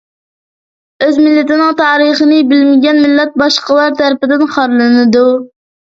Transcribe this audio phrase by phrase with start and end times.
[1.07, 5.27] ئۆز مىللىتىنىڭ تارىخىنى بىلمىگەن مىللەت باشقىلار تەرىپىدىن خارلىنىدۇ.